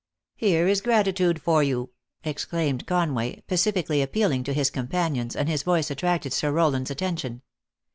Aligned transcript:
"Here 0.35 0.67
is 0.67 0.81
gratitude 0.81 1.39
for 1.43 1.61
yon," 1.61 1.89
exclaimed 2.23 2.87
Conway, 2.87 3.41
pacifically 3.45 4.01
appealing 4.01 4.43
to 4.45 4.53
his 4.53 4.71
companions, 4.71 5.35
and 5.35 5.47
his 5.47 5.61
voice 5.61 5.91
attracted 5.91 6.33
Sir 6.33 6.51
Rowland 6.51 6.87
s 6.87 6.91
attention. 6.91 7.43